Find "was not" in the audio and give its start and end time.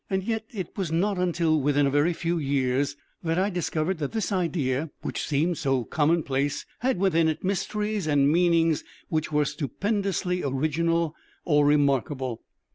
0.75-1.19